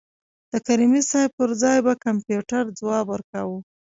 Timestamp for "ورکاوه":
3.09-3.57